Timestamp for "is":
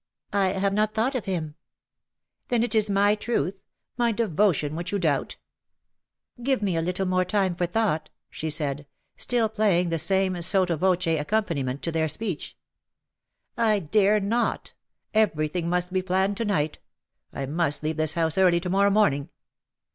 2.73-2.89